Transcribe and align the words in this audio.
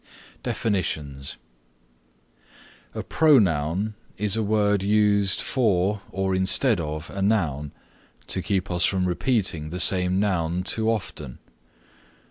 DEFINITIONS 0.41 1.37
A 2.95 3.03
Pronoun 3.03 3.93
is 4.17 4.35
a 4.35 4.41
word 4.41 4.81
used 4.81 5.39
for 5.43 6.01
or 6.09 6.33
instead 6.33 6.79
of 6.81 7.11
a 7.11 7.21
noun 7.21 7.71
to 8.25 8.41
keep 8.41 8.71
us 8.71 8.83
from 8.83 9.05
repeating 9.05 9.69
the 9.69 9.79
same 9.79 10.19
noun 10.19 10.63
too 10.63 10.89
often. 10.89 11.37